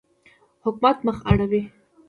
[0.63, 1.61] حکومت مخ را اړوي.